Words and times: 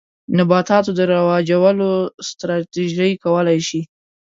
نباتاتو 0.37 0.91
د 0.95 1.01
رواجولو 1.13 1.89
ستراتیژۍ 2.27 3.11
کولای 3.23 3.59
شي. 3.67 3.81